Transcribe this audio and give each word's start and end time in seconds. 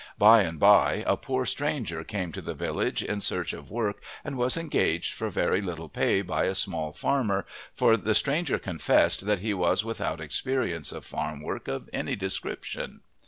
By 0.17 0.41
and 0.41 0.59
by 0.59 1.03
a 1.05 1.15
poor 1.15 1.45
stranger 1.45 2.03
came 2.03 2.31
to 2.31 2.41
the 2.41 2.55
village 2.55 3.03
in 3.03 3.21
search 3.21 3.53
of 3.53 3.69
work 3.69 4.01
and 4.25 4.35
was 4.35 4.57
engaged 4.57 5.13
for 5.13 5.29
very 5.29 5.61
little 5.61 5.89
pay 5.89 6.23
by 6.23 6.45
a 6.45 6.55
small 6.55 6.91
farmer, 6.91 7.45
for 7.75 7.95
the 7.97 8.15
stranger 8.15 8.57
confessed 8.57 9.27
that 9.27 9.41
he 9.41 9.53
was 9.53 9.85
without 9.85 10.19
experience 10.19 10.91
of 10.91 11.05
farm 11.05 11.43
work 11.43 11.67
of 11.67 11.87
any 11.93 12.15
description. 12.15 13.01